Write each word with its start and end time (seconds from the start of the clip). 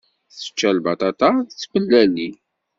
Tečča 0.33 0.69
lbaṭaṭa 0.77 1.29
d 1.49 1.51
tmellalin. 1.61 2.35